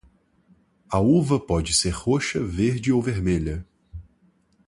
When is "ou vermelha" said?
2.91-3.63